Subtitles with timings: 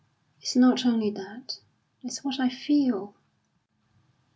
[0.41, 1.59] "It's not only that.
[2.01, 3.13] It's what I feel."